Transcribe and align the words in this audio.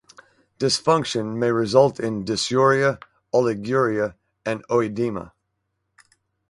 Dysfunction 0.57 1.35
may 1.37 1.51
result 1.51 1.99
in 1.99 2.25
dysuria, 2.25 2.97
oliguria, 3.31 4.15
and 4.43 4.65
oedema. 4.67 5.33